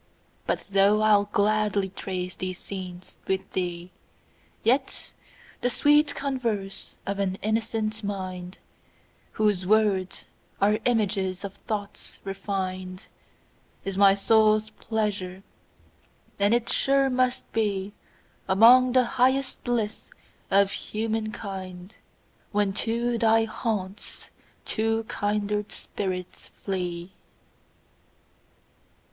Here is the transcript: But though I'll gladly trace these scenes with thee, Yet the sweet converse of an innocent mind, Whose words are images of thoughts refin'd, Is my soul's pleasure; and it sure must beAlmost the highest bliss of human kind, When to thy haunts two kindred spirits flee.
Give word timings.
But 0.47 0.65
though 0.71 1.03
I'll 1.03 1.25
gladly 1.31 1.89
trace 1.89 2.35
these 2.35 2.57
scenes 2.57 3.19
with 3.27 3.51
thee, 3.51 3.91
Yet 4.63 5.11
the 5.61 5.69
sweet 5.69 6.15
converse 6.15 6.95
of 7.05 7.19
an 7.19 7.37
innocent 7.43 8.03
mind, 8.03 8.57
Whose 9.33 9.67
words 9.67 10.25
are 10.59 10.79
images 10.85 11.43
of 11.43 11.53
thoughts 11.67 12.19
refin'd, 12.23 13.05
Is 13.85 13.95
my 13.95 14.15
soul's 14.15 14.71
pleasure; 14.71 15.43
and 16.39 16.55
it 16.55 16.67
sure 16.67 17.07
must 17.07 17.45
beAlmost 17.53 18.93
the 18.95 19.03
highest 19.21 19.63
bliss 19.63 20.09
of 20.49 20.71
human 20.71 21.31
kind, 21.31 21.93
When 22.51 22.73
to 22.73 23.19
thy 23.19 23.43
haunts 23.43 24.31
two 24.65 25.03
kindred 25.03 25.71
spirits 25.71 26.47
flee. 26.63 27.11